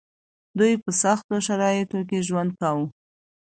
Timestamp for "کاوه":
2.59-2.85